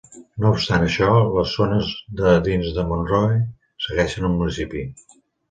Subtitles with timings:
[0.43, 1.91] No obstant això, les zones
[2.21, 3.37] de dins de Monroe
[3.89, 4.85] segueixen al municipi.